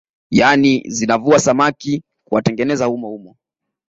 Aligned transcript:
Yani 0.31 0.83
zinavua 0.87 1.39
samaki 1.39 1.95
na 1.97 2.03
kuwatengeneza 2.25 2.85
humo 2.85 3.07
humo 3.07 3.35